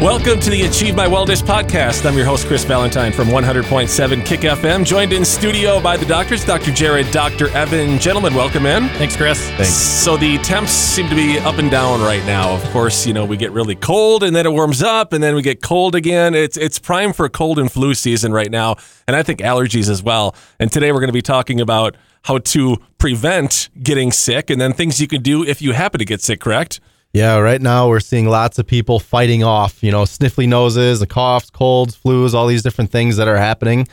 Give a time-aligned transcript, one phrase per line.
[0.00, 2.06] Welcome to the Achieve My Wellness podcast.
[2.06, 6.44] I'm your host, Chris Valentine from 100.7 Kick FM, joined in studio by the doctors,
[6.44, 6.70] Dr.
[6.70, 7.48] Jerod, Dr.
[7.48, 7.98] Evan.
[7.98, 8.88] Gentlemen, welcome in.
[8.90, 9.44] Thanks, Chris.
[9.50, 9.70] Thanks.
[9.74, 12.54] So the temps seem to be up and down right now.
[12.54, 15.34] Of course, you know, we get really cold and then it warms up and then
[15.34, 16.32] we get cold again.
[16.32, 18.76] It's it's prime for cold and flu season right now,
[19.08, 20.36] and I think allergies as well.
[20.60, 24.72] And today we're going to be talking about how to prevent getting sick and then
[24.74, 26.78] things you can do if you happen to get sick, correct?
[27.14, 31.06] Yeah, right now we're seeing lots of people fighting off, you know, sniffly noses, the
[31.06, 33.88] coughs, colds, flus, all these different things that are happening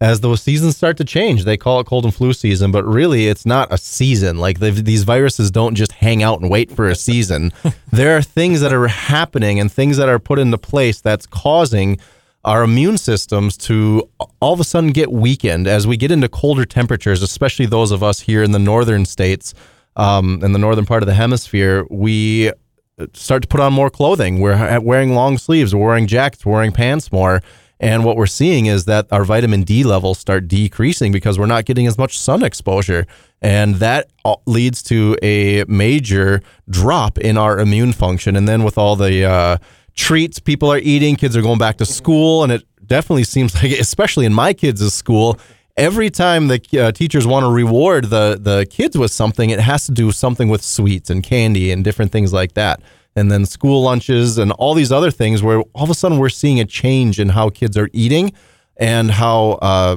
[0.00, 1.44] as the seasons start to change.
[1.44, 4.38] They call it cold and flu season, but really it's not a season.
[4.38, 7.52] Like these viruses don't just hang out and wait for a season.
[7.92, 11.98] there are things that are happening and things that are put into place that's causing
[12.44, 14.08] our immune systems to
[14.40, 18.02] all of a sudden get weakened as we get into colder temperatures, especially those of
[18.02, 19.52] us here in the northern states
[20.00, 22.50] um, in the northern part of the hemisphere, we
[23.12, 24.40] start to put on more clothing.
[24.40, 27.42] We're wearing long sleeves, we're wearing jackets, we're wearing pants more.
[27.78, 31.64] And what we're seeing is that our vitamin D levels start decreasing because we're not
[31.64, 33.06] getting as much sun exposure.
[33.42, 34.10] And that
[34.46, 38.36] leads to a major drop in our immune function.
[38.36, 39.56] And then with all the uh,
[39.94, 42.42] treats people are eating, kids are going back to school.
[42.42, 45.38] And it definitely seems like, especially in my kids' school,
[45.76, 49.86] every time the uh, teachers want to reward the the kids with something, it has
[49.86, 52.80] to do something with sweets and candy and different things like that.
[53.16, 56.28] And then school lunches and all these other things where all of a sudden we're
[56.28, 58.32] seeing a change in how kids are eating
[58.76, 59.96] and how uh,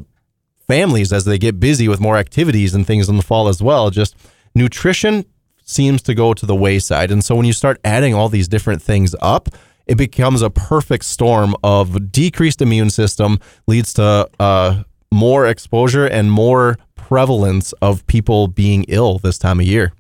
[0.67, 3.89] families, as they get busy with more activities and things in the fall as well,
[3.89, 4.15] just
[4.55, 5.25] nutrition
[5.63, 7.11] seems to go to the wayside.
[7.11, 9.49] And so when you start adding all these different things up,
[9.85, 16.31] it becomes a perfect storm of decreased immune system leads to uh, more exposure and
[16.31, 19.93] more prevalence of people being ill this time of year.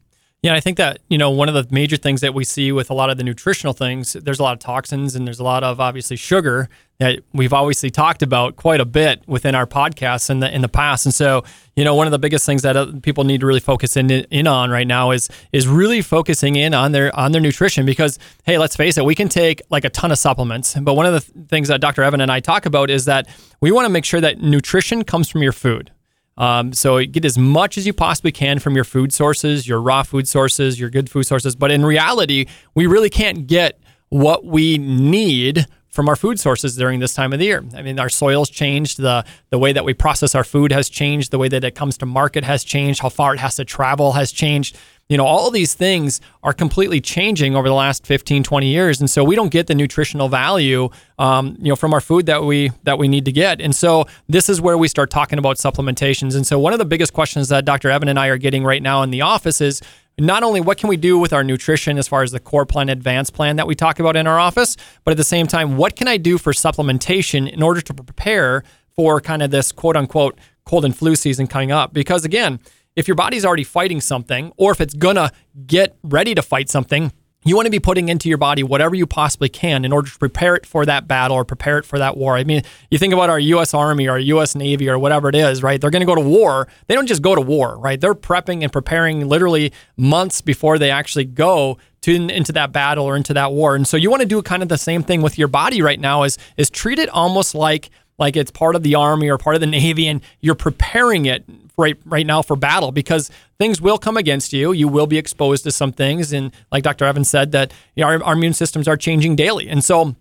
[0.43, 2.89] Yeah, I think that, you know, one of the major things that we see with
[2.89, 5.63] a lot of the nutritional things, there's a lot of toxins and there's a lot
[5.63, 6.67] of obviously sugar
[6.99, 10.67] that we've obviously talked about quite a bit within our podcasts in the in the
[10.67, 11.05] past.
[11.05, 11.45] And so,
[11.77, 14.11] you know, one of the biggest things that uh, people need to really focus in
[14.11, 18.19] in on right now is is really focusing in on their on their nutrition because
[18.43, 21.13] hey, let's face it, we can take like a ton of supplements, but one of
[21.13, 22.03] the things that Dr.
[22.03, 23.29] Evan and I talk about is that
[23.61, 25.89] we want to make sure that nutrition comes from your food.
[26.37, 30.03] Um, so get as much as you possibly can from your food sources, your raw
[30.03, 31.55] food sources, your good food sources.
[31.55, 33.79] But in reality, we really can't get
[34.09, 37.63] what we need from our food sources during this time of the year.
[37.75, 41.29] I mean, our soil's changed, the the way that we process our food has changed,
[41.29, 44.13] the way that it comes to market has changed, how far it has to travel
[44.13, 44.75] has changed.
[45.07, 49.09] You know all these things are completely changing over the last 15 20 years and
[49.09, 50.89] so we don't get the nutritional value
[51.19, 53.61] um, you know from our food that we that we need to get.
[53.61, 56.35] And so this is where we start talking about supplementations.
[56.35, 58.81] And so one of the biggest questions that dr evan and i are getting right
[58.81, 59.81] now in the office is
[60.19, 62.89] not only what can we do with our nutrition as far as the core plan
[62.89, 65.95] advanced plan that we talk about in our office but at the same time what
[65.95, 68.63] can i do for supplementation in order to prepare
[68.95, 71.93] for kind of this quote unquote cold and flu season coming up?
[71.93, 72.59] Because again
[72.95, 75.31] if your body's already fighting something, or if it's gonna
[75.65, 77.11] get ready to fight something,
[77.43, 80.17] you want to be putting into your body whatever you possibly can in order to
[80.17, 82.35] prepare it for that battle or prepare it for that war.
[82.35, 85.63] I mean, you think about our US Army or US Navy or whatever it is,
[85.63, 85.79] right?
[85.79, 86.67] They're going to go to war.
[86.87, 87.99] They don't just go to war, right?
[87.99, 93.15] They're prepping and preparing literally months before they actually go to into that battle or
[93.15, 93.75] into that war.
[93.75, 95.99] And so you want to do kind of the same thing with your body right
[95.99, 97.89] now is is treat it almost like
[98.19, 101.43] like it's part of the army or part of the navy and you're preparing it
[101.77, 105.63] right right now for battle because things will come against you you will be exposed
[105.63, 108.87] to some things and like dr evans said that you know, our, our immune systems
[108.87, 110.15] are changing daily and so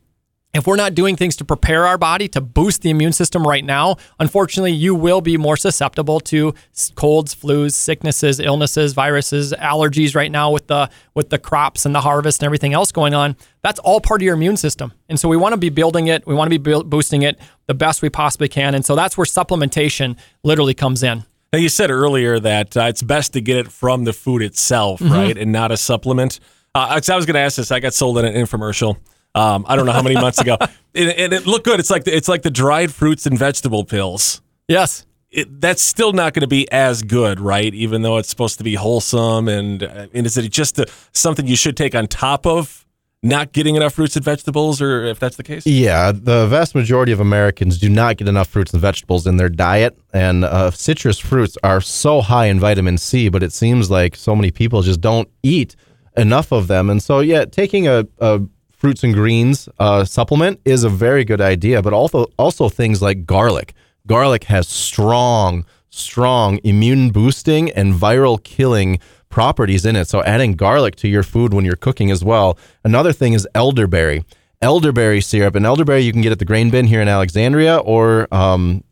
[0.54, 3.64] if we're not doing things to prepare our body to boost the immune system right
[3.64, 6.54] now, unfortunately, you will be more susceptible to
[6.94, 12.02] colds, flus, sicknesses, illnesses, viruses, allergies right now with the with the crops and the
[12.02, 13.36] harvest and everything else going on.
[13.62, 14.92] That's all part of your immune system.
[15.08, 17.74] And so we want to be building it, we want to be boosting it the
[17.74, 18.74] best we possibly can.
[18.74, 21.24] And so that's where supplementation literally comes in.
[21.52, 25.00] Now, you said earlier that uh, it's best to get it from the food itself,
[25.00, 25.12] mm-hmm.
[25.12, 25.36] right?
[25.36, 26.40] And not a supplement.
[26.74, 27.70] Uh, I was going to ask this.
[27.70, 28.96] I got sold in an infomercial
[29.34, 30.56] um, I don't know how many months ago,
[30.94, 31.80] and, and, it looked good.
[31.80, 34.42] It's like the, it's like the dried fruits and vegetable pills.
[34.68, 37.72] Yes, it, that's still not going to be as good, right?
[37.72, 41.46] Even though it's supposed to be wholesome, and uh, and is it just a, something
[41.46, 42.81] you should take on top of
[43.22, 45.64] not getting enough fruits and vegetables, or if that's the case?
[45.64, 49.48] Yeah, the vast majority of Americans do not get enough fruits and vegetables in their
[49.48, 54.16] diet, and uh, citrus fruits are so high in vitamin C, but it seems like
[54.16, 55.76] so many people just don't eat
[56.16, 58.40] enough of them, and so yeah, taking a, a
[58.72, 63.24] fruits and greens uh, supplement is a very good idea, but also also things like
[63.24, 63.74] garlic.
[64.08, 68.98] Garlic has strong, strong immune boosting and viral killing
[69.28, 70.08] properties in it.
[70.08, 72.58] So adding garlic to your food when you're cooking as well.
[72.82, 74.24] Another thing is elderberry.
[74.60, 75.54] elderberry syrup.
[75.54, 78.82] And elderberry you can get at the grain bin here in Alexandria or um,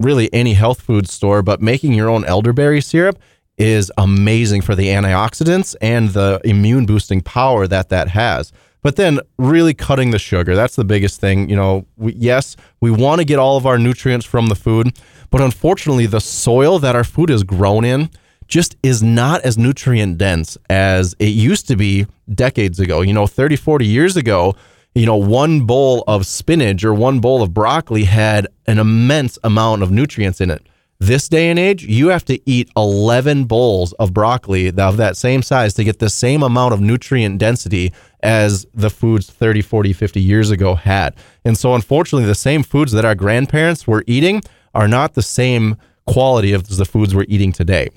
[0.00, 1.42] really any health food store.
[1.42, 3.18] But making your own elderberry syrup
[3.58, 8.52] is amazing for the antioxidants and the immune boosting power that that has.
[8.82, 11.50] But then really cutting the sugar, that's the biggest thing.
[11.50, 14.96] You know, we, yes, we want to get all of our nutrients from the food,
[15.30, 18.10] but unfortunately, the soil that our food is grown in
[18.48, 23.00] just is not as nutrient dense as it used to be decades ago.
[23.00, 24.54] You know, 30, 40 years ago,
[24.94, 29.82] you know, one bowl of spinach or one bowl of broccoli had an immense amount
[29.82, 30.66] of nutrients in it.
[30.98, 35.42] This day and age, you have to eat 11 bowls of broccoli of that same
[35.42, 40.20] size to get the same amount of nutrient density as the foods 30, 40, 50
[40.22, 41.14] years ago had.
[41.44, 44.42] And so, unfortunately, the same foods that our grandparents were eating
[44.76, 45.76] are not the same
[46.06, 47.88] quality of the foods we're eating today.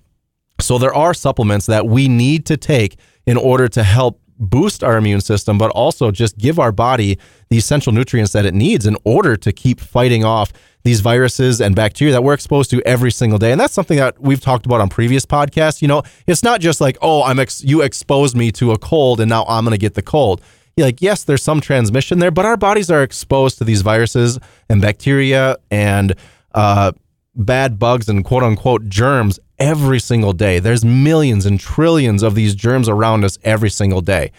[0.59, 4.97] So, there are supplements that we need to take in order to help boost our
[4.97, 8.97] immune system, but also just give our body the essential nutrients that it needs in
[9.03, 10.51] order to keep fighting off
[10.83, 13.51] these viruses and bacteria that we're exposed to every single day.
[13.51, 15.81] And that's something that we've talked about on previous podcasts.
[15.81, 19.19] You know, it's not just like, oh, I'm ex- you exposed me to a cold
[19.19, 20.41] and now I'm going to get the cold.
[20.77, 24.39] Like, yes, there's some transmission there, but our bodies are exposed to these viruses
[24.69, 26.15] and bacteria and
[26.53, 26.91] uh,
[27.35, 30.59] bad bugs and quote unquote germs every single day.
[30.59, 34.31] There's millions and trillions of these germs around us every single day.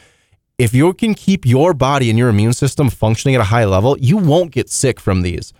[0.58, 3.96] If you can keep your body and your immune system functioning at a high level,
[3.98, 5.52] you won't get sick from these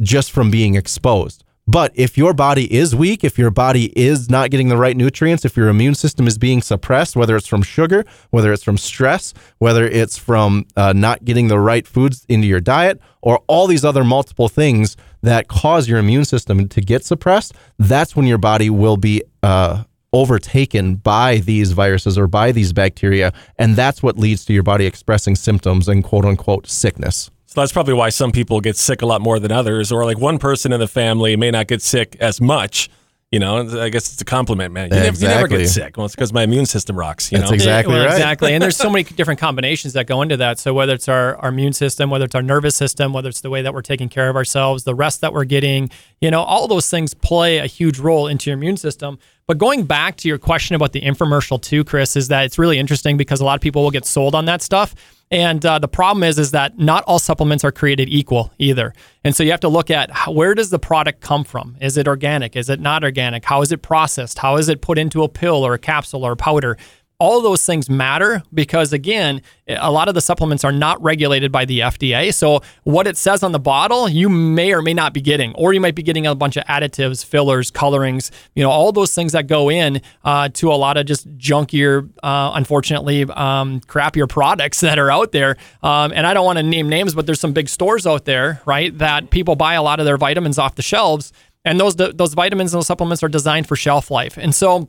[0.00, 1.44] just from being exposed.
[1.68, 5.44] But if your body is weak, if your body is not getting the right nutrients,
[5.44, 9.34] if your immune system is being suppressed, whether it's from sugar, whether it's from stress,
[9.58, 13.84] whether it's from uh, not getting the right foods into your diet, or all these
[13.84, 18.70] other multiple things that cause your immune system to get suppressed, that's when your body
[18.70, 23.32] will be uh, overtaken by these viruses or by these bacteria.
[23.58, 27.30] And that's what leads to your body expressing symptoms and quote unquote sickness.
[27.46, 30.18] So that's probably why some people get sick a lot more than others, or like
[30.18, 32.90] one person in the family may not get sick as much.
[33.30, 34.88] You know, I guess it's a compliment, man.
[34.88, 35.98] You, never, you never get sick.
[35.98, 37.30] Well, it's because my immune system rocks.
[37.30, 38.14] You That's know, exactly Well, right.
[38.14, 38.54] Exactly.
[38.54, 40.58] And there's so many different combinations that go into that.
[40.58, 43.50] So whether it's our, our immune system, whether it's our nervous system, whether it's the
[43.50, 45.90] way that we're taking care of ourselves, the rest that we're getting,
[46.22, 49.18] you know, all those things play a huge role into your immune system.
[49.46, 52.78] But going back to your question about the infomercial too, Chris, is that it's really
[52.78, 54.94] interesting because a lot of people will get sold on that stuff.
[55.30, 58.94] And uh, the problem is, is that not all supplements are created equal either.
[59.24, 61.76] And so you have to look at how, where does the product come from?
[61.80, 62.56] Is it organic?
[62.56, 63.44] Is it not organic?
[63.44, 64.38] How is it processed?
[64.38, 66.78] How is it put into a pill or a capsule or a powder?
[67.20, 71.64] All those things matter because again a lot of the supplements are not regulated by
[71.64, 75.20] the FDA so what it says on the bottle you may or may not be
[75.20, 78.92] getting or you might be getting a bunch of additives fillers colorings you know all
[78.92, 83.80] those things that go in uh, to a lot of just junkier uh, unfortunately um,
[83.80, 85.56] crappier products that are out there.
[85.82, 88.62] Um, and I don't want to name names but there's some big stores out there
[88.64, 91.32] right that people buy a lot of their vitamins off the shelves
[91.64, 94.38] and those those vitamins and those supplements are designed for shelf life.
[94.38, 94.88] And so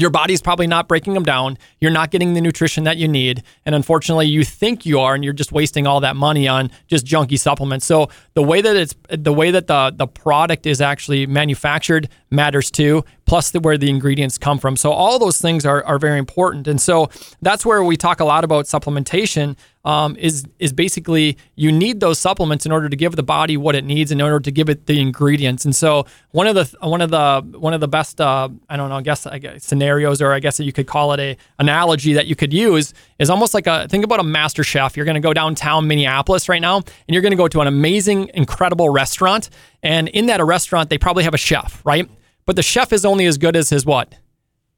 [0.00, 1.58] your body's probably not breaking them down.
[1.80, 3.42] You're not getting the nutrition that you need.
[3.64, 7.06] And unfortunately, you think you are, and you're just wasting all that money on just
[7.06, 7.86] junky supplements.
[7.86, 12.70] So the way that it's the way that the the product is actually manufactured matters
[12.70, 14.76] too, plus the, where the ingredients come from.
[14.76, 16.66] So all those things are, are very important.
[16.66, 17.08] And so
[17.42, 19.56] that's where we talk a lot about supplementation.
[19.84, 23.76] Um, is is basically you need those supplements in order to give the body what
[23.76, 25.64] it needs in order to give it the ingredients.
[25.64, 28.88] And so one of the one of the one of the best uh, I don't
[28.88, 31.36] know I guess, I guess scenarios or I guess that you could call it a
[31.60, 34.96] analogy that you could use is almost like a think about a master chef.
[34.96, 37.68] You're going to go downtown Minneapolis right now and you're going to go to an
[37.68, 39.50] amazing incredible restaurant
[39.84, 42.08] and in that restaurant they probably have a chef right,
[42.46, 44.14] but the chef is only as good as his what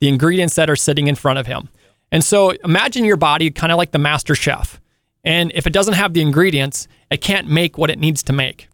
[0.00, 1.68] the ingredients that are sitting in front of him.
[2.12, 4.80] And so imagine your body kind of like the master chef.
[5.24, 8.68] And if it doesn't have the ingredients, it can't make what it needs to make.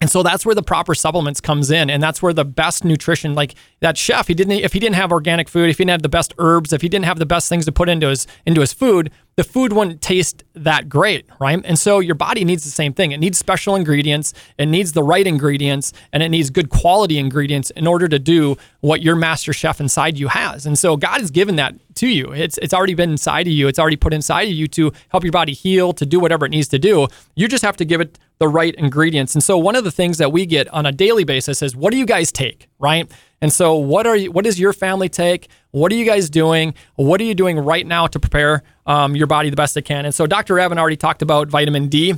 [0.00, 3.34] And so that's where the proper supplements comes in, and that's where the best nutrition,
[3.34, 6.02] like that chef, he didn't if he didn't have organic food, if he didn't have
[6.02, 8.60] the best herbs, if he didn't have the best things to put into his into
[8.60, 11.60] his food, the food wouldn't taste that great, right?
[11.64, 13.12] And so your body needs the same thing.
[13.12, 17.70] It needs special ingredients, it needs the right ingredients, and it needs good quality ingredients
[17.70, 20.66] in order to do what your master chef inside you has.
[20.66, 22.32] And so God has given that to you.
[22.32, 23.68] It's it's already been inside of you.
[23.68, 26.50] It's already put inside of you to help your body heal, to do whatever it
[26.50, 27.08] needs to do.
[27.34, 29.34] You just have to give it the right ingredients.
[29.34, 31.92] And so one of the things that we get on a daily basis is what
[31.92, 33.10] do you guys take, right?
[33.42, 35.48] And so what are you what does your family take?
[35.72, 36.74] What are you guys doing?
[36.94, 40.04] What are you doing right now to prepare um, your body the best it can?
[40.06, 40.58] And so Dr.
[40.60, 42.14] Evan already talked about vitamin D.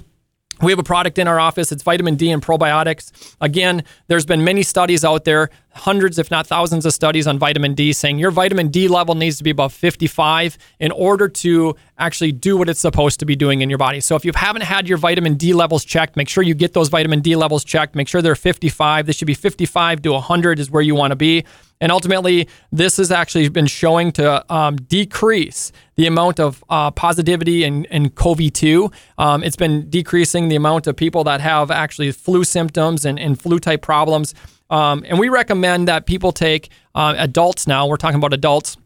[0.63, 1.73] we have a product in our office.
[1.73, 3.35] It's vitamin D and probiotics.
[3.41, 7.75] Again, there's been many studies out there, hundreds, if not thousands, of studies on vitamin
[7.75, 12.33] D saying your vitamin D level needs to be above 55 in order to actually
[12.33, 14.01] do what it's supposed to be doing in your body.
[14.01, 16.89] So if you haven't had your vitamin D levels checked, make sure you get those
[16.89, 17.95] vitamin D levels checked.
[17.95, 19.07] Make sure they're 55.
[19.07, 21.45] They should be 55 to 100 is where you want to be.
[21.81, 27.65] And ultimately, this has actually been showing to um, decrease the amount of uh, positivity
[27.65, 28.93] in, in CoV2.
[29.19, 33.41] Um, it's been decreasing the amount of people that have actually flu symptoms and, and
[33.41, 34.35] flu type problems.
[34.71, 38.77] Um, and we recommend that people take uh, adults now, we're talking about adults,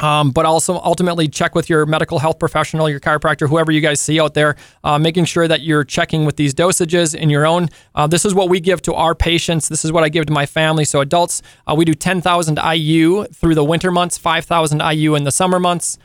[0.00, 4.00] um, but also ultimately check with your medical health professional, your chiropractor, whoever you guys
[4.00, 7.68] see out there, uh, making sure that you're checking with these dosages in your own.
[7.94, 9.68] Uh, this is what we give to our patients.
[9.68, 10.84] This is what I give to my family.
[10.84, 15.32] So adults, uh, we do 10,000 IU through the winter months, 5,000 IU in the
[15.32, 15.98] summer months.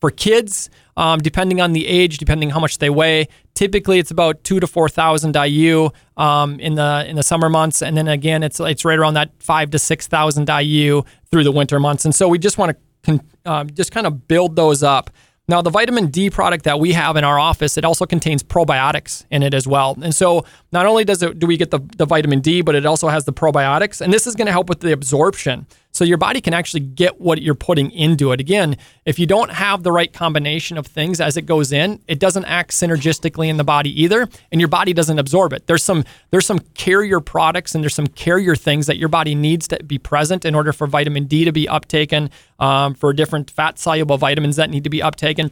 [0.00, 4.42] For kids, um, depending on the age, depending how much they weigh, typically it's about
[4.44, 8.42] two to four thousand IU um, in the in the summer months, and then again
[8.42, 12.06] it's it's right around that five to six thousand IU through the winter months.
[12.06, 15.10] And so we just want to can um, just kind of build those up.
[15.48, 19.24] Now, the vitamin D product that we have in our office, it also contains probiotics
[19.32, 19.98] in it as well.
[20.00, 22.86] And so, not only does it do we get the, the vitamin D, but it
[22.86, 25.66] also has the probiotics, and this is going to help with the absorption.
[25.92, 28.40] So your body can actually get what you're putting into it.
[28.40, 32.18] Again, if you don't have the right combination of things as it goes in, it
[32.18, 35.66] doesn't act synergistically in the body either, and your body doesn't absorb it.
[35.66, 39.66] There's some there's some carrier products and there's some carrier things that your body needs
[39.68, 43.78] to be present in order for vitamin D to be uptaken, um, for different fat
[43.78, 45.50] soluble vitamins that need to be uptaken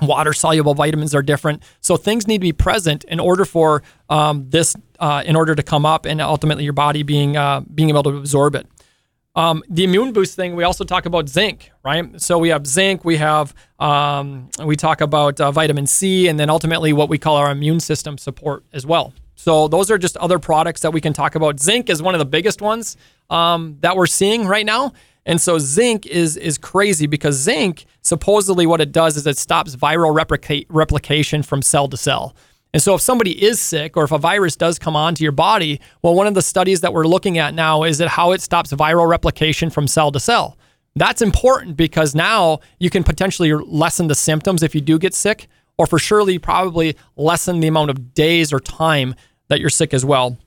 [0.00, 4.48] water soluble vitamins are different so things need to be present in order for um,
[4.50, 8.02] this uh, in order to come up and ultimately your body being uh, being able
[8.02, 8.66] to absorb it
[9.34, 12.20] um, the immune boost thing, we also talk about zinc, right?
[12.20, 16.50] So we have zinc, we have, um, we talk about uh, vitamin C, and then
[16.50, 19.14] ultimately what we call our immune system support as well.
[19.34, 21.58] So those are just other products that we can talk about.
[21.60, 22.96] Zinc is one of the biggest ones
[23.30, 24.92] um, that we're seeing right now.
[25.24, 29.76] And so zinc is is crazy because zinc supposedly what it does is it stops
[29.76, 32.34] viral replica- replication from cell to cell.
[32.72, 35.80] And so, if somebody is sick or if a virus does come onto your body,
[36.00, 38.72] well, one of the studies that we're looking at now is that how it stops
[38.72, 40.56] viral replication from cell to cell.
[40.96, 45.48] That's important because now you can potentially lessen the symptoms if you do get sick,
[45.78, 49.14] or for surely probably lessen the amount of days or time
[49.48, 50.38] that you're sick as well.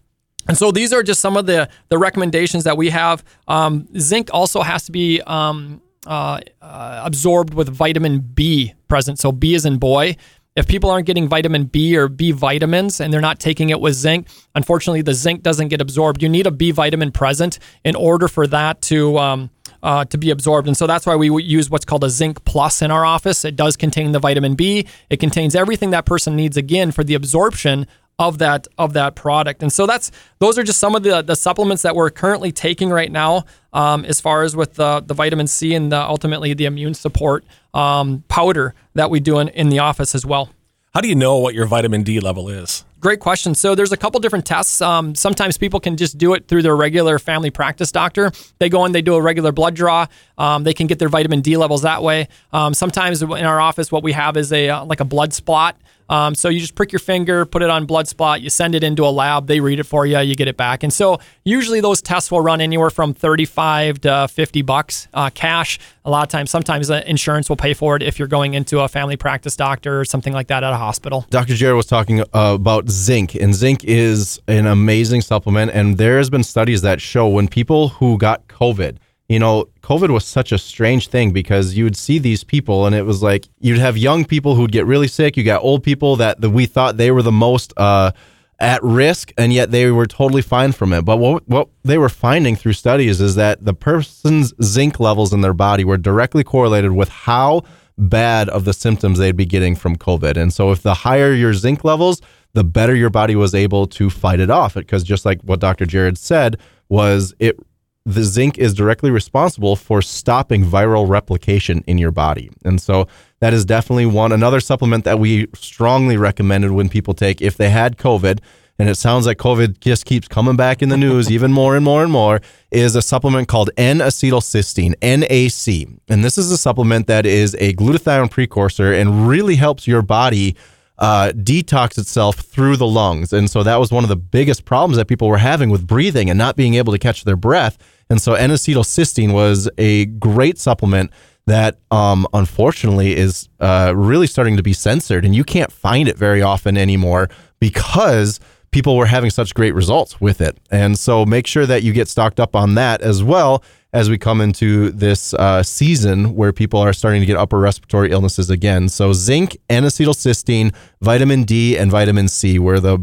[0.47, 3.23] And so these are just some of the the recommendations that we have.
[3.47, 9.19] Um, zinc also has to be um, uh, uh, absorbed with vitamin B present.
[9.19, 10.15] So B is in boy.
[10.55, 13.93] If people aren't getting vitamin B or B vitamins and they're not taking it with
[13.93, 16.23] zinc, unfortunately, the zinc doesn't get absorbed.
[16.23, 19.49] You need a B vitamin present in order for that to um,
[19.83, 20.67] uh, to be absorbed.
[20.67, 23.43] And so that's why we use what's called a zinc plus in our office.
[23.43, 24.87] It does contain the vitamin B.
[25.09, 27.85] It contains everything that person needs again for the absorption
[28.17, 29.61] of that of that product.
[29.61, 32.89] And so that's those are just some of the the supplements that we're currently taking
[32.89, 36.65] right now, um, as far as with the the vitamin C and the, ultimately the
[36.65, 37.43] immune support
[37.73, 40.49] um, powder that we do in, in the office as well.
[40.93, 42.85] How do you know what your vitamin D level is?
[43.01, 43.53] Great question.
[43.53, 44.81] So there's a couple different tests.
[44.81, 48.31] Um, sometimes people can just do it through their regular family practice doctor.
[48.59, 50.07] They go in, they do a regular blood draw.
[50.37, 52.29] Um, they can get their vitamin D levels that way.
[52.53, 55.75] Um, sometimes in our office, what we have is a uh, like a blood spot.
[56.09, 58.83] Um, so you just prick your finger, put it on blood spot, you send it
[58.83, 60.83] into a lab, they read it for you, you get it back.
[60.83, 65.79] And so usually those tests will run anywhere from 35 to 50 bucks uh, cash.
[66.05, 68.87] A lot of times, sometimes insurance will pay for it if you're going into a
[68.87, 71.25] family practice doctor or something like that at a hospital.
[71.31, 71.53] Dr.
[71.53, 75.71] Jerod was talking uh, about zinc, and zinc is an amazing supplement.
[75.71, 80.09] And there has been studies that show when people who got COVID, you know, COVID
[80.09, 83.47] was such a strange thing because you would see these people and it was like
[83.59, 85.35] you'd have young people who'd get really sick.
[85.35, 88.11] You got old people that the, we thought they were the most uh,
[88.59, 91.03] at risk and yet they were totally fine from it.
[91.03, 95.41] But what, what they were finding through studies is that the person's zinc levels in
[95.41, 97.63] their body were directly correlated with how
[97.97, 100.37] bad of the symptoms they'd be getting from COVID.
[100.37, 102.21] And so if the higher your zinc levels,
[102.53, 104.75] the better your body was able to fight it off.
[104.75, 105.85] Because just like what Dr.
[105.85, 106.57] Jerod said,
[106.89, 107.57] was it
[108.05, 112.51] the zinc is directly responsible for stopping viral replication in your body.
[112.63, 113.07] And so
[113.39, 117.69] that is definitely one another supplement that we strongly recommended when people take if they
[117.69, 118.39] had COVID
[118.77, 121.85] and it sounds like COVID just keeps coming back in the news even more and
[121.85, 125.99] more and more, is a supplement called N-acetylcysteine, NAC.
[126.09, 130.55] And this is a supplement that is a glutathione precursor and really helps your body
[130.97, 133.33] uh, detox itself through the lungs.
[133.33, 136.29] And so that was one of the biggest problems that people were having with breathing
[136.29, 137.77] and not being able to catch their breath
[138.09, 141.11] and so N-acetylcysteine was a great supplement
[141.47, 146.17] that um, unfortunately is uh, really starting to be censored, and you can't find it
[146.17, 147.29] very often anymore.
[147.59, 148.39] because
[148.75, 150.57] people were having such great results with it.
[150.69, 153.63] And so make sure that you get stocked up on that as well
[153.93, 158.11] as we come into this uh, season where people are starting to get upper respiratory
[158.11, 158.89] illnesses again.
[158.89, 162.97] So zinc, N-acetylcysteine, vitamin D, and vitamin C were the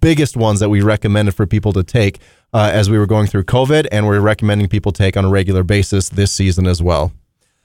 [0.00, 2.18] biggest ones that we recommended for people to take
[2.52, 5.62] uh, as we were going through COVID, and we're recommending people take on a regular
[5.62, 7.12] basis this season as well.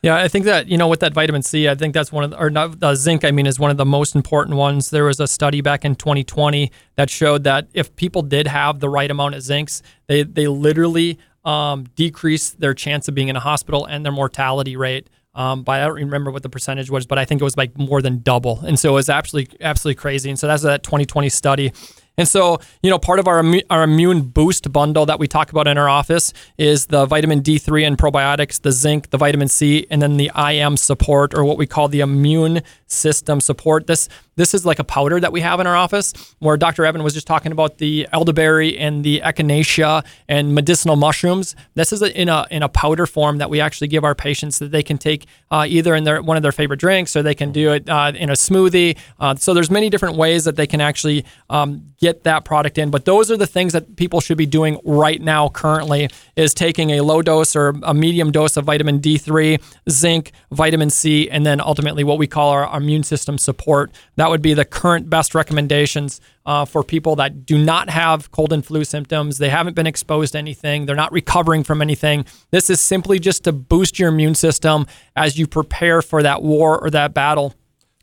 [0.04, 2.32] Yeah, I think that you know with that vitamin C, I think that's one of
[2.32, 3.24] the, or not the zinc.
[3.24, 4.90] I mean, is one of the most important ones.
[4.90, 8.90] There was a study back in 2020 that showed that if people did have the
[8.90, 13.40] right amount of zincs, they they literally um, decrease their chance of being in a
[13.40, 15.10] hospital and their mortality rate.
[15.36, 17.78] Um, but I don't remember what the percentage was, but I think it was like
[17.78, 20.30] more than double, and so it was absolutely absolutely crazy.
[20.30, 21.72] And so that's that 2020 study.
[22.18, 25.68] And so, you know, part of our, our immune boost bundle that we talk about
[25.68, 30.02] in our office is the vitamin D3 and probiotics, the zinc, the vitamin C, and
[30.02, 33.88] then the IM support or what we call the immune system support.
[33.88, 36.86] This this is like a powder that we have in our office where Dr.
[36.86, 41.56] Evan was just talking about the elderberry and the echinacea and medicinal mushrooms.
[41.76, 44.60] This is a, in a in a powder form that we actually give our patients
[44.60, 47.36] that they can take uh, either in their one of their favorite drinks or they
[47.36, 48.98] can do it uh, in a smoothie.
[49.20, 52.92] Uh, so there's many different ways that they can actually um, get that product in.
[52.92, 56.92] But those are the things that people should be doing right now currently is taking
[56.92, 61.62] a low dose or a medium dose of vitamin D3, zinc, vitamin C, and then
[61.62, 63.92] ultimately what we call our, immune system support.
[64.16, 68.54] That would be the current best recommendations uh, for people that do not have cold
[68.54, 69.38] and flu symptoms.
[69.38, 70.86] They haven't been exposed to anything.
[70.86, 72.26] They're not recovering from anything.
[72.52, 76.80] This is simply just to boost your immune system as you prepare for that war
[76.80, 77.56] or that battle.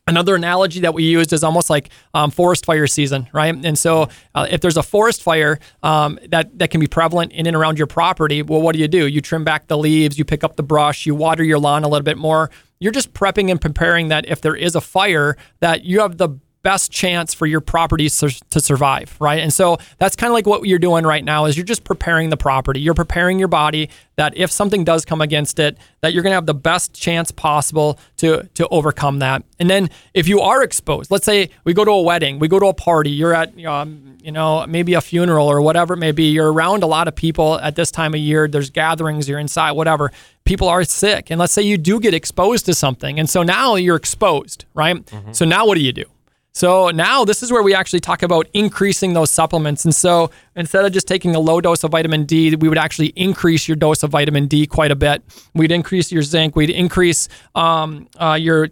[0.06, 3.54] Another analogy that we used is almost like um, forest fire season, right?
[3.54, 7.46] And so, uh, if there's a forest fire um, that that can be prevalent in
[7.46, 9.06] and around your property, well, what do you do?
[9.06, 11.88] You trim back the leaves, you pick up the brush, you water your lawn a
[11.88, 12.50] little bit more.
[12.80, 16.38] You're just prepping and preparing that if there is a fire, that you have the
[16.62, 19.40] best chance for your property to survive, right?
[19.40, 22.30] And so that's kind of like what you're doing right now is you're just preparing
[22.30, 22.80] the property.
[22.80, 26.36] You're preparing your body that if something does come against it, that you're going to
[26.36, 29.42] have the best chance possible to to overcome that.
[29.58, 32.58] And then if you are exposed, let's say we go to a wedding, we go
[32.58, 36.12] to a party, you're at um, you know, maybe a funeral or whatever it may
[36.12, 39.38] be, you're around a lot of people at this time of year, there's gatherings, you're
[39.38, 40.12] inside, whatever.
[40.44, 41.30] People are sick.
[41.30, 43.18] And let's say you do get exposed to something.
[43.18, 44.96] And so now you're exposed, right?
[44.96, 45.32] Mm-hmm.
[45.32, 46.04] So now what do you do?
[46.52, 49.84] So now this is where we actually talk about increasing those supplements.
[49.84, 53.08] And so instead of just taking a low dose of vitamin D, we would actually
[53.16, 55.22] increase your dose of vitamin D quite a bit.
[55.54, 56.56] We'd increase your zinc.
[56.56, 58.70] We'd increase um, uh, your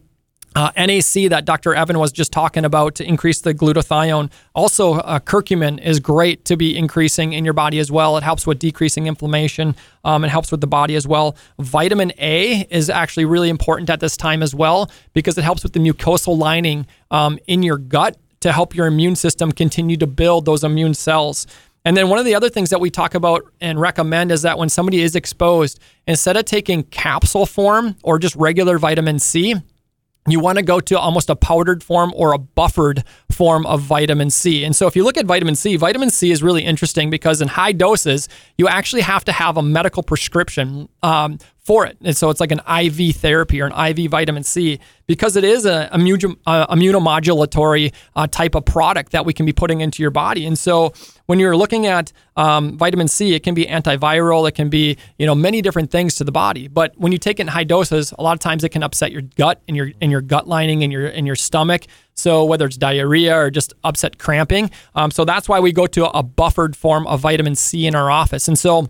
[0.55, 1.75] uh, NAC that Dr.
[1.75, 4.31] Evan was just talking about to increase the glutathione.
[4.55, 8.17] Also, uh, curcumin is great to be increasing in your body as well.
[8.17, 9.77] It helps with decreasing inflammation.
[10.05, 11.37] Um, it helps with the body as well.
[11.59, 15.73] Vitamin A is actually really important at this time as well because it helps with
[15.73, 20.45] the mucosal lining um, in your gut to help your immune system continue to build
[20.45, 21.47] those immune cells.
[21.85, 24.59] And then one of the other things that we talk about and recommend is that
[24.59, 29.55] when somebody is exposed, instead of taking capsule form or just regular vitamin C,
[30.33, 34.31] you want to go to almost a powdered form or a buffered form of vitamin
[34.31, 34.65] C.
[34.65, 37.49] And so if you look at vitamin C, vitamin C is really interesting because in
[37.49, 41.39] high doses, you actually have to have a medical prescription um,
[41.69, 41.99] for it.
[42.03, 45.67] And so it's like an IV therapy or an IV vitamin C because it is
[45.67, 50.47] an uh, immunomodulatory uh, type of product that we can be putting into your body.
[50.47, 50.95] And so
[51.29, 55.27] when you're looking at um, vitamin C, it can be antiviral, it can be you
[55.27, 56.69] know many different things to the body.
[56.69, 59.13] But when you take it in high doses, a lot of times it can upset
[59.13, 61.87] your gut and your in your gut lining and your in your stomach.
[62.15, 66.09] So whether it's diarrhea or just upset cramping, um, so that's why we go to
[66.09, 68.49] a buffered form of vitamin C in our office.
[68.49, 68.89] And so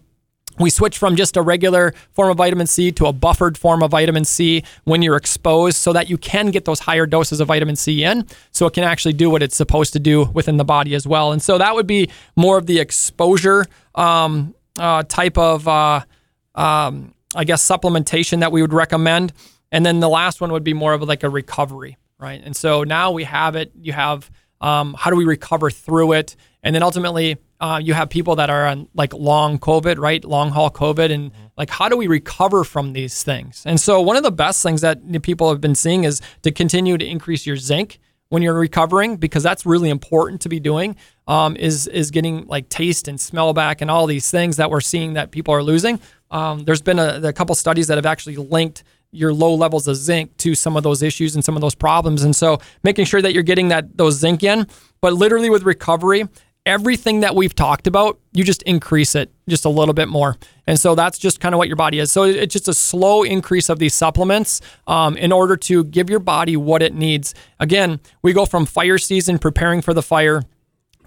[0.58, 3.90] we switch from just a regular form of vitamin C to a buffered form of
[3.90, 7.76] vitamin C when you're exposed so that you can get those higher doses of vitamin
[7.76, 10.94] C in so it can actually do what it's supposed to do within the body
[10.94, 11.32] as well.
[11.32, 16.00] And so that would be more of the exposure um, uh, type of, uh,
[16.54, 19.32] um, I guess, supplementation that we would recommend.
[19.70, 22.40] And then the last one would be more of like a recovery, right?
[22.42, 23.72] And so now we have it.
[23.80, 26.36] You have um, how do we recover through it?
[26.62, 30.24] And then ultimately, uh, you have people that are on like long COVID, right?
[30.24, 31.12] Long haul COVID.
[31.12, 31.46] And mm-hmm.
[31.56, 33.62] like, how do we recover from these things?
[33.66, 36.96] And so, one of the best things that people have been seeing is to continue
[36.96, 41.56] to increase your zinc when you're recovering because that's really important to be doing um,
[41.56, 45.14] is is getting like taste and smell back and all these things that we're seeing
[45.14, 48.84] that people are losing um, there's been a, a, couple studies that have actually linked
[49.12, 52.22] your low levels of zinc to some of those issues and some of those problems
[52.22, 54.66] and so making sure that you're getting that those zinc in
[55.00, 56.24] but literally with recovery
[56.68, 60.36] everything that we've talked about, you just increase it just a little bit more.
[60.66, 62.12] And so that's just kind of what your body is.
[62.12, 66.20] So it's just a slow increase of these supplements um, in order to give your
[66.20, 67.34] body what it needs.
[67.58, 70.42] Again, we go from fire season, preparing for the fire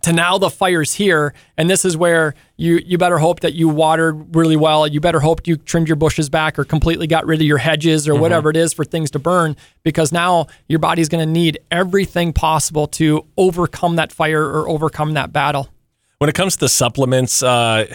[0.02, 3.70] to now the fire's here and this is where you you better hope that you
[3.70, 4.88] watered really well.
[4.88, 8.08] You better hope you trimmed your bushes back or completely got rid of your hedges
[8.08, 8.22] or mm-hmm.
[8.22, 12.34] whatever it is for things to burn because now your body's going to need everything
[12.34, 15.70] possible to overcome that fire or overcome that battle.
[16.18, 17.94] When it comes to the supplements uh,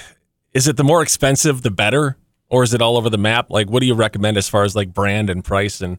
[0.53, 2.17] is it the more expensive the better?
[2.49, 3.51] Or is it all over the map?
[3.51, 5.99] Like what do you recommend as far as like brand and price and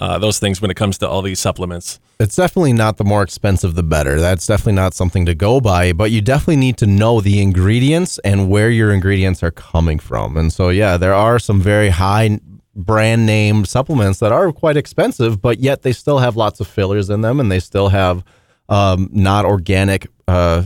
[0.00, 2.00] uh, those things when it comes to all these supplements.
[2.18, 4.18] It's definitely not the more expensive, the better.
[4.18, 8.18] That's definitely not something to go by, but you definitely need to know the ingredients
[8.20, 10.36] and where your ingredients are coming from.
[10.36, 12.40] And so, yeah, there are some very high
[12.74, 17.10] brand name supplements that are quite expensive, but yet they still have lots of fillers
[17.10, 18.24] in them and they still have
[18.70, 20.64] um, not organic uh,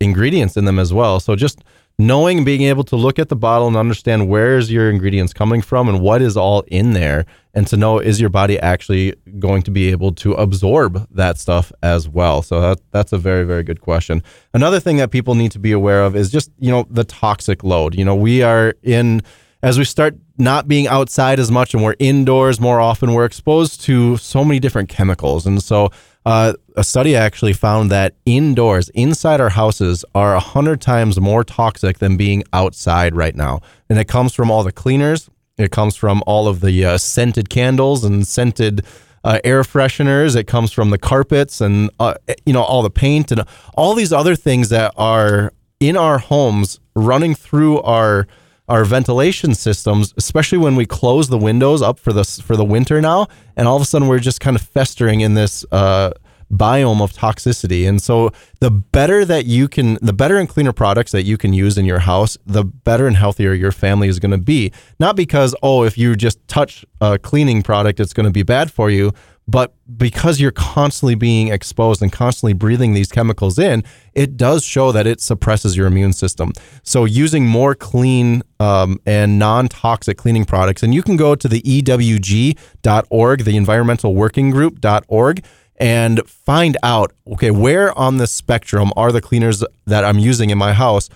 [0.00, 1.20] ingredients in them as well.
[1.20, 1.64] So just
[1.98, 5.88] knowing being able to look at the bottle and understand where's your ingredients coming from
[5.88, 9.70] and what is all in there and to know is your body actually going to
[9.70, 12.42] be able to absorb that stuff as well?
[12.42, 14.22] So that, that's a very very good question.
[14.52, 17.62] Another thing that people need to be aware of is just you know the toxic
[17.62, 17.94] load.
[17.94, 19.22] You know we are in
[19.62, 23.80] as we start not being outside as much and we're indoors more often we're exposed
[23.82, 25.46] to so many different chemicals.
[25.46, 25.90] And so
[26.24, 31.98] uh, a study actually found that indoors, inside our houses, are 100 times more toxic
[31.98, 33.60] than being outside right now.
[33.88, 37.48] And it comes from all the cleaners, it comes from all of the uh, scented
[37.48, 38.84] candles and scented
[39.22, 43.30] uh, air fresheners, it comes from the carpets and, uh, you know, all the paint
[43.30, 43.42] and
[43.74, 48.26] all these other things that are in our homes running through our
[48.68, 53.00] our ventilation systems, especially when we close the windows up for the for the winter
[53.00, 56.10] now, and all of a sudden we're just kind of festering in this uh,
[56.50, 57.88] biome of toxicity.
[57.88, 61.52] And so the better that you can, the better and cleaner products that you can
[61.52, 64.72] use in your house, the better and healthier your family is going to be.
[64.98, 68.70] Not because oh, if you just touch a cleaning product, it's going to be bad
[68.70, 69.12] for you,
[69.46, 74.90] but because you're constantly being exposed and constantly breathing these chemicals in, it does show
[74.92, 76.52] that it suppresses your immune system.
[76.82, 81.48] So, using more clean um, and non toxic cleaning products, and you can go to
[81.48, 85.44] the EWG.org, the environmental working group.org,
[85.76, 90.58] and find out okay, where on the spectrum are the cleaners that I'm using in
[90.58, 91.10] my house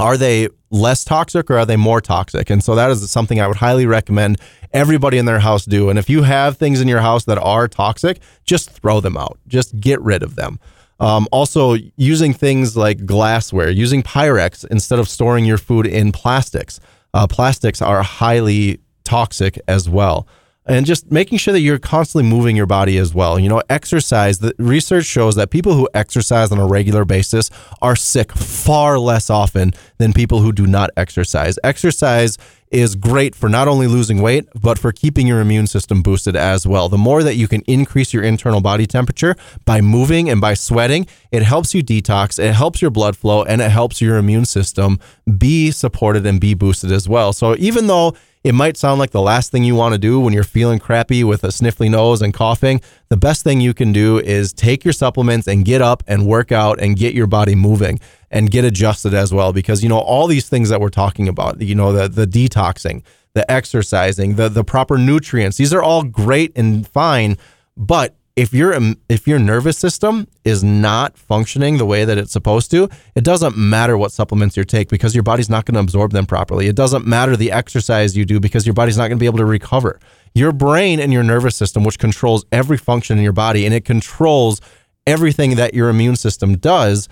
[0.00, 2.50] are they less toxic or are they more toxic?
[2.50, 4.40] And so that is something I would highly recommend
[4.72, 5.90] everybody in their house do.
[5.90, 9.38] And if you have things in your house that are toxic, just throw them out.
[9.46, 10.58] Just get rid of them.
[11.00, 16.78] Um, also, using things like glassware, using Pyrex instead of storing your food in plastics.
[17.14, 20.26] Uh, plastics are highly toxic as well
[20.70, 23.40] and just making sure that you're constantly moving your body as well.
[23.40, 27.50] You know, exercise, the research shows that people who exercise on a regular basis
[27.82, 31.58] are sick far less often than people who do not exercise.
[31.64, 32.38] Exercise
[32.70, 36.68] is great for not only losing weight, but for keeping your immune system boosted as
[36.68, 36.88] well.
[36.88, 41.08] The more that you can increase your internal body temperature by moving and by sweating,
[41.32, 45.00] it helps you detox, it helps your blood flow, and it helps your immune system
[45.36, 47.32] be supported and be boosted as well.
[47.32, 50.32] So even though it might sound like the last thing you want to do when
[50.32, 52.80] you're feeling crappy with a sniffly nose and coughing.
[53.08, 56.50] The best thing you can do is take your supplements and get up and work
[56.50, 58.00] out and get your body moving
[58.30, 59.52] and get adjusted as well.
[59.52, 63.02] Because, you know, all these things that we're talking about, you know, the, the detoxing,
[63.34, 67.36] the exercising, the, the proper nutrients, these are all great and fine.
[67.76, 72.32] But if your um, if your nervous system is not functioning the way that it's
[72.32, 75.80] supposed to, it doesn't matter what supplements you take because your body's not going to
[75.80, 76.68] absorb them properly.
[76.68, 79.38] It doesn't matter the exercise you do because your body's not going to be able
[79.38, 79.98] to recover.
[80.34, 83.84] Your brain and your nervous system, which controls every function in your body and it
[83.84, 84.60] controls
[85.06, 87.08] everything that your immune system does,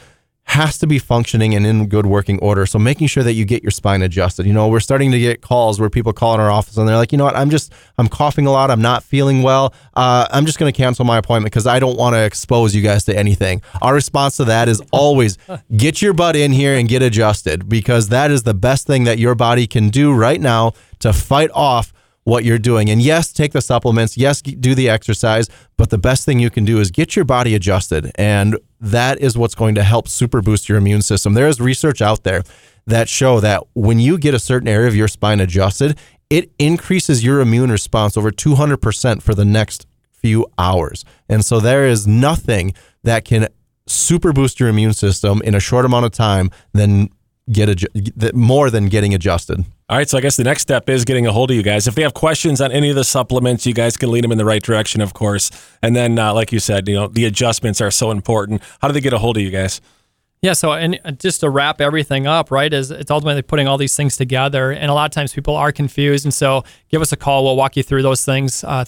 [0.48, 2.64] has to be functioning and in good working order.
[2.64, 4.46] So making sure that you get your spine adjusted.
[4.46, 6.96] You know, we're starting to get calls where people call in our office and they're
[6.96, 8.70] like, you know what, I'm just I'm coughing a lot.
[8.70, 9.74] I'm not feeling well.
[9.94, 12.80] Uh, I'm just going to cancel my appointment because I don't want to expose you
[12.80, 13.61] guys to anything.
[13.82, 15.37] Our response to that is always
[15.76, 19.18] get your butt in here and get adjusted because that is the best thing that
[19.18, 21.92] your body can do right now to fight off
[22.28, 22.90] what you're doing.
[22.90, 24.18] And yes, take the supplements.
[24.18, 25.48] Yes, do the exercise.
[25.78, 28.12] But the best thing you can do is get your body adjusted.
[28.16, 31.32] And that is what's going to help super boost your immune system.
[31.32, 32.42] There is research out there
[32.86, 37.24] that show that when you get a certain area of your spine adjusted, it increases
[37.24, 41.06] your immune response over 200% for the next few hours.
[41.30, 43.48] And so there is nothing that can
[43.86, 47.08] super boost your immune system in a short amount of time than
[47.50, 49.64] get a, more than getting adjusted.
[49.88, 51.88] All right, so I guess the next step is getting a hold of you guys.
[51.88, 54.38] If they have questions on any of the supplements, you guys can lead them in
[54.38, 55.50] the right direction, of course.
[55.82, 58.62] And then, uh, like you said, you know, the adjustments are so important.
[58.80, 59.80] How do they get a hold of you guys?
[60.42, 60.52] Yeah.
[60.52, 63.96] So, and uh, just to wrap everything up, right, is it's ultimately putting all these
[63.96, 64.70] things together.
[64.70, 66.24] And a lot of times people are confused.
[66.24, 67.44] And so give us a call.
[67.44, 68.62] We'll walk you through those things.
[68.62, 68.84] Uh,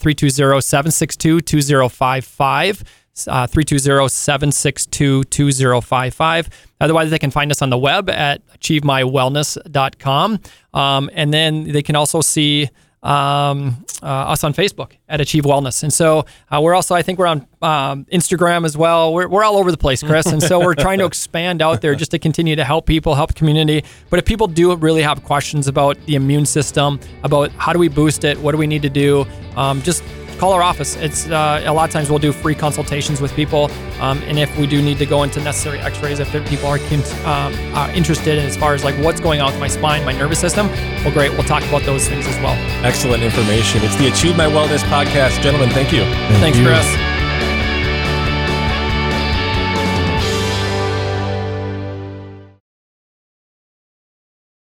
[3.24, 6.46] 320 762 2055.
[6.46, 6.48] Uh, 320-762-2055.
[6.80, 10.38] Otherwise, they can find us on the web at achievemywellness.com.
[10.72, 12.70] Um, and then they can also see
[13.02, 15.82] um, uh, us on Facebook at Achieve Wellness.
[15.82, 19.14] And so uh, we're also, I think we're on um, Instagram as well.
[19.14, 20.26] We're, we're all over the place, Chris.
[20.26, 23.34] And so we're trying to expand out there just to continue to help people, help
[23.34, 23.84] community.
[24.10, 27.88] But if people do really have questions about the immune system, about how do we
[27.88, 30.02] boost it, what do we need to do, um, just
[30.40, 30.96] call our office.
[30.96, 34.56] It's uh, a lot of times we'll do free consultations with people, um, and if
[34.56, 36.78] we do need to go into necessary X-rays, if people are,
[37.26, 40.12] um, are interested in as far as like what's going on with my spine, my
[40.12, 40.68] nervous system,
[41.04, 42.56] well, great, we'll talk about those things as well.
[42.84, 43.82] Excellent information.
[43.84, 45.68] It's the Achieve My Wellness podcast, gentlemen.
[45.68, 46.04] Thank you.
[46.04, 46.64] Thank Thanks, you.
[46.64, 47.19] Chris.